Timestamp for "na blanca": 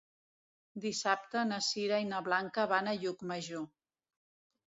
2.13-2.65